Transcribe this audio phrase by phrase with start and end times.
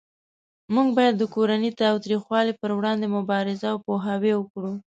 [0.73, 4.73] موږ باید د کورنۍ تاوتریخوالی پروړاندې مبارزه او پوهاوی وکړو